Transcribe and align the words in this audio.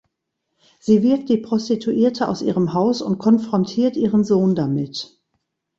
Sie 0.79 1.03
wirft 1.03 1.29
die 1.29 1.37
Prostituierte 1.37 2.27
aus 2.27 2.41
ihrem 2.41 2.73
Haus 2.73 3.03
und 3.03 3.19
konfrontiert 3.19 3.95
ihren 3.97 4.23
Sohn 4.23 4.55
damit. 4.55 5.21